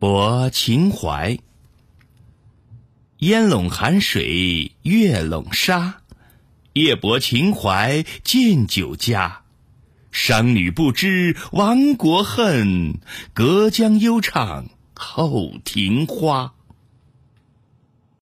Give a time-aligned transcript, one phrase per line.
[0.00, 1.38] 泊秦淮
[3.18, 6.00] 烟笼寒水月笼沙。
[6.72, 9.42] 夜泊秦淮近酒家。
[10.10, 12.98] 商女不知亡国恨
[13.34, 16.54] 隔江犹唱后庭花。